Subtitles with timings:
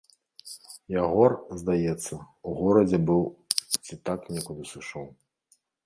[1.01, 2.13] Ягор, здаецца,
[2.51, 3.21] у горадзе быў
[3.83, 5.07] ці так некуды сышоў.